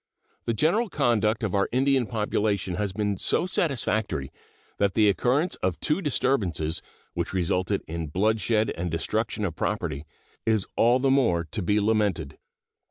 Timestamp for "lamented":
11.79-12.39